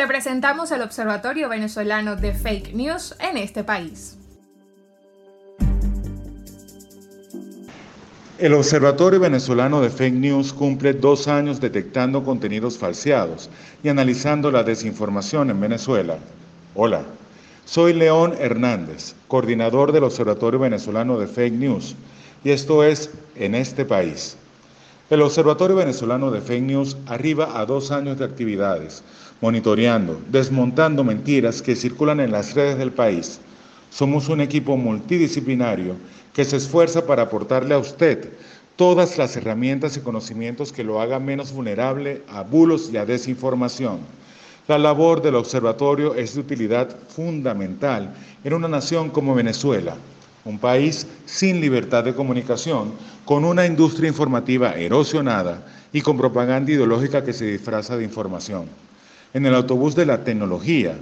Te 0.00 0.06
presentamos 0.06 0.70
el 0.70 0.80
Observatorio 0.80 1.50
Venezolano 1.50 2.16
de 2.16 2.32
Fake 2.32 2.72
News 2.72 3.14
en 3.20 3.36
este 3.36 3.64
país. 3.64 4.16
El 8.38 8.54
Observatorio 8.54 9.20
Venezolano 9.20 9.82
de 9.82 9.90
Fake 9.90 10.14
News 10.14 10.54
cumple 10.54 10.94
dos 10.94 11.28
años 11.28 11.60
detectando 11.60 12.24
contenidos 12.24 12.78
falseados 12.78 13.50
y 13.82 13.90
analizando 13.90 14.50
la 14.50 14.62
desinformación 14.62 15.50
en 15.50 15.60
Venezuela. 15.60 16.16
Hola, 16.74 17.02
soy 17.66 17.92
León 17.92 18.34
Hernández, 18.38 19.14
coordinador 19.28 19.92
del 19.92 20.04
Observatorio 20.04 20.60
Venezolano 20.60 21.18
de 21.18 21.26
Fake 21.26 21.52
News, 21.52 21.94
y 22.42 22.52
esto 22.52 22.84
es 22.84 23.10
En 23.36 23.54
este 23.54 23.84
país. 23.84 24.38
El 25.10 25.22
Observatorio 25.22 25.74
Venezolano 25.74 26.30
de 26.30 26.40
Fake 26.40 26.62
News 26.62 26.96
arriba 27.06 27.58
a 27.60 27.66
dos 27.66 27.90
años 27.90 28.16
de 28.16 28.24
actividades, 28.24 29.02
monitoreando, 29.40 30.20
desmontando 30.28 31.02
mentiras 31.02 31.62
que 31.62 31.74
circulan 31.74 32.20
en 32.20 32.30
las 32.30 32.54
redes 32.54 32.78
del 32.78 32.92
país. 32.92 33.40
Somos 33.90 34.28
un 34.28 34.40
equipo 34.40 34.76
multidisciplinario 34.76 35.96
que 36.32 36.44
se 36.44 36.58
esfuerza 36.58 37.06
para 37.06 37.22
aportarle 37.22 37.74
a 37.74 37.78
usted 37.78 38.28
todas 38.76 39.18
las 39.18 39.36
herramientas 39.36 39.96
y 39.96 40.00
conocimientos 40.00 40.72
que 40.72 40.84
lo 40.84 41.00
hagan 41.00 41.24
menos 41.24 41.52
vulnerable 41.52 42.22
a 42.28 42.44
bulos 42.44 42.88
y 42.92 42.96
a 42.96 43.04
desinformación. 43.04 43.98
La 44.68 44.78
labor 44.78 45.22
del 45.22 45.34
observatorio 45.34 46.14
es 46.14 46.34
de 46.34 46.40
utilidad 46.42 46.88
fundamental 47.08 48.14
en 48.44 48.54
una 48.54 48.68
nación 48.68 49.10
como 49.10 49.34
Venezuela, 49.34 49.96
un 50.44 50.58
país 50.58 51.06
sin 51.26 51.60
libertad 51.60 52.04
de 52.04 52.14
comunicación, 52.14 52.92
con 53.24 53.44
una 53.44 53.66
industria 53.66 54.08
informativa 54.08 54.74
erosionada 54.74 55.66
y 55.92 56.00
con 56.00 56.16
propaganda 56.16 56.72
ideológica 56.72 57.24
que 57.24 57.32
se 57.32 57.46
disfraza 57.46 57.96
de 57.96 58.04
información. 58.04 58.66
En 59.34 59.46
el 59.46 59.54
autobús 59.54 59.94
de 59.94 60.06
la 60.06 60.24
tecnología, 60.24 60.96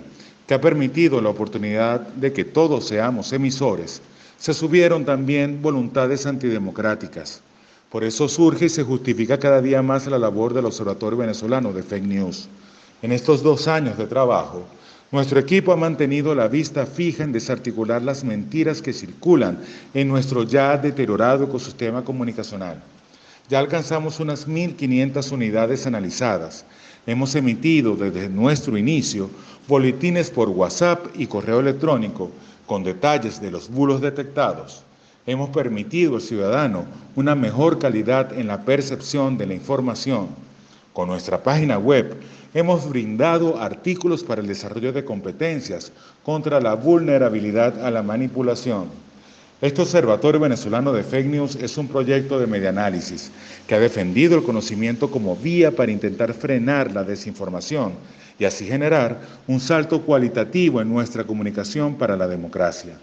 que 0.47 0.55
ha 0.55 0.61
permitido 0.61 1.21
la 1.21 1.29
oportunidad 1.29 2.01
de 2.01 2.33
que 2.33 2.45
todos 2.45 2.89
seamos 2.89 3.33
emisores, 3.33 4.01
se 4.39 4.55
subieron 4.55 5.05
también 5.05 5.61
voluntades 5.61 6.27
antidemocráticas. 6.27 7.43
Por 7.91 8.05
eso 8.05 8.29
surge 8.29 8.67
y 8.67 8.69
se 8.69 8.85
justifica 8.85 9.39
cada 9.39 9.61
día 9.61 9.83
más 9.83 10.07
la 10.07 10.19
labor 10.19 10.55
del 10.55 10.67
Observatorio 10.67 11.19
Venezolano 11.19 11.73
de 11.73 11.83
Fake 11.83 12.05
News. 12.05 12.49
En 13.03 13.13
estos 13.13 13.43
dos 13.43 13.69
años 13.69 13.97
de 13.97 14.07
trabajo, 14.07 14.67
nuestro 15.11 15.39
equipo 15.39 15.73
ha 15.73 15.77
mantenido 15.77 16.35
la 16.35 16.49
vista 16.49 16.87
fija 16.87 17.25
en 17.25 17.33
desarticular 17.33 18.03
las 18.03 18.25
mentiras 18.25 18.83
que 18.83 18.93
circulan 18.93 19.59
en 19.95 20.09
nuestro 20.09 20.43
ya 20.43 20.77
deteriorado 20.77 21.45
ecosistema 21.45 22.05
comunicacional. 22.05 22.83
Ya 23.49 23.59
alcanzamos 23.59 24.21
unas 24.21 24.47
1.500 24.47 25.33
unidades 25.33 25.87
analizadas. 25.87 26.65
Hemos 27.07 27.35
emitido 27.35 27.97
desde 27.97 28.29
nuestro 28.29 28.77
inicio 28.77 29.31
boletines 29.67 30.31
por 30.31 30.51
WhatsApp 30.51 31.07
y 31.15 31.27
correo 31.27 31.61
electrónico 31.61 32.31
con 32.67 32.85
detalles 32.85 33.41
de 33.41 33.51
los 33.51 33.71
bulos 33.71 34.03
detectados, 34.03 34.85
hemos 35.27 35.51
permitido 35.51 36.17
al 36.17 36.23
ciudadano 36.23 36.85
una 37.17 37.35
mejor 37.35 37.79
calidad 37.79 38.33
en 38.39 38.47
la 38.47 38.63
percepción 38.63 39.37
de 39.37 39.47
la 39.47 39.55
información. 39.55 40.29
Con 40.99 41.07
nuestra 41.07 41.41
página 41.41 41.79
web 41.79 42.17
hemos 42.53 42.89
brindado 42.89 43.57
artículos 43.63 44.25
para 44.25 44.41
el 44.41 44.49
desarrollo 44.49 44.93
de 44.93 45.05
competencias 45.05 45.93
contra 46.25 46.61
la 46.61 46.75
vulnerabilidad 46.75 47.87
a 47.87 47.93
la 47.93 48.03
manipulación. 48.03 48.87
Este 49.61 49.81
Observatorio 49.81 50.41
Venezolano 50.41 50.93
de 50.93 51.05
Fake 51.05 51.29
News 51.29 51.55
es 51.55 51.79
un 51.79 51.87
proyecto 51.87 52.41
de 52.41 52.49
medianálisis 52.49 53.31
que 53.69 53.77
ha 53.77 53.79
defendido 53.79 54.37
el 54.37 54.43
conocimiento 54.43 55.09
como 55.09 55.37
vía 55.37 55.71
para 55.71 55.93
intentar 55.93 56.35
frenar 56.35 56.91
la 56.91 57.05
desinformación 57.05 57.93
y 58.37 58.45
así 58.45 58.67
generar 58.67 59.21
un 59.47 59.61
salto 59.61 60.03
cualitativo 60.03 60.81
en 60.81 60.93
nuestra 60.93 61.23
comunicación 61.23 61.95
para 61.95 62.17
la 62.17 62.27
democracia. 62.27 62.99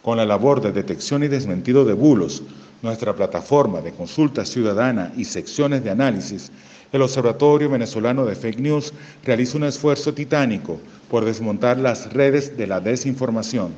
Con 0.00 0.18
la 0.18 0.24
labor 0.24 0.60
de 0.60 0.70
detección 0.70 1.24
y 1.24 1.26
desmentido 1.26 1.84
de 1.84 1.94
bulos, 1.94 2.44
nuestra 2.86 3.14
plataforma 3.14 3.82
de 3.82 3.92
consulta 3.92 4.46
ciudadana 4.46 5.12
y 5.16 5.24
secciones 5.24 5.84
de 5.84 5.90
análisis, 5.90 6.50
el 6.92 7.02
Observatorio 7.02 7.68
Venezolano 7.68 8.24
de 8.24 8.34
Fake 8.34 8.60
News 8.60 8.94
realiza 9.24 9.58
un 9.58 9.64
esfuerzo 9.64 10.14
titánico 10.14 10.80
por 11.10 11.24
desmontar 11.24 11.78
las 11.78 12.12
redes 12.12 12.56
de 12.56 12.66
la 12.66 12.80
desinformación. 12.80 13.74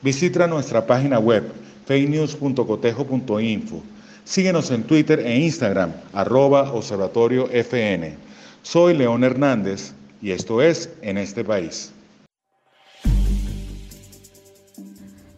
Visita 0.00 0.46
nuestra 0.46 0.86
página 0.86 1.18
web 1.18 1.44
fakenews.cotejo.info. 1.86 3.82
Síguenos 4.24 4.70
en 4.70 4.84
Twitter 4.84 5.20
e 5.20 5.40
Instagram, 5.40 5.92
arroba 6.12 6.72
Observatorio 6.72 7.50
FN. 7.50 8.14
Soy 8.62 8.96
León 8.96 9.24
Hernández 9.24 9.92
y 10.22 10.30
esto 10.30 10.62
es 10.62 10.88
En 11.02 11.18
este 11.18 11.44
país. 11.44 11.92